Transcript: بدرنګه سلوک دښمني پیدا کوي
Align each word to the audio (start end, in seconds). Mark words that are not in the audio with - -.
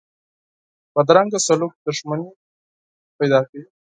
بدرنګه 0.93 1.39
سلوک 1.45 1.73
دښمني 1.85 2.29
پیدا 3.17 3.39
کوي 3.47 3.63